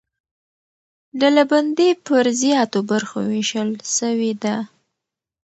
[1.19, 4.55] ډلبندي پر زیاتو برخو وېشل سوې ده.